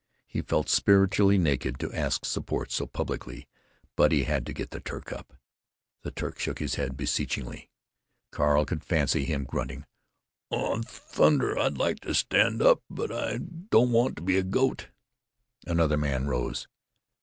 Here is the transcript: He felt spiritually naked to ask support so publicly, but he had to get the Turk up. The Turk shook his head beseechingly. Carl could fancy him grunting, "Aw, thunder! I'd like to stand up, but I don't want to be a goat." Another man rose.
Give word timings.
He 0.25 0.41
felt 0.41 0.67
spiritually 0.67 1.37
naked 1.37 1.77
to 1.77 1.93
ask 1.93 2.25
support 2.25 2.71
so 2.71 2.87
publicly, 2.87 3.47
but 3.95 4.11
he 4.11 4.23
had 4.23 4.47
to 4.47 4.51
get 4.53 4.71
the 4.71 4.79
Turk 4.79 5.13
up. 5.13 5.35
The 6.01 6.09
Turk 6.09 6.39
shook 6.39 6.57
his 6.57 6.73
head 6.73 6.97
beseechingly. 6.97 7.69
Carl 8.31 8.65
could 8.65 8.83
fancy 8.83 9.25
him 9.25 9.43
grunting, 9.43 9.85
"Aw, 10.49 10.81
thunder! 10.81 11.55
I'd 11.55 11.77
like 11.77 11.99
to 11.99 12.15
stand 12.15 12.63
up, 12.63 12.81
but 12.89 13.11
I 13.11 13.37
don't 13.69 13.91
want 13.91 14.15
to 14.15 14.23
be 14.23 14.39
a 14.39 14.43
goat." 14.43 14.87
Another 15.67 15.97
man 15.97 16.25
rose. 16.25 16.67